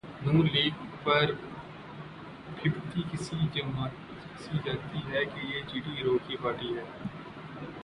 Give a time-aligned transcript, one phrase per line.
[0.25, 0.73] نون league
[1.03, 1.31] پر
[2.55, 6.83] پھبتی کسی جاتی ہے کہ یہ جی ٹی روڈ کی پارٹی ہے۔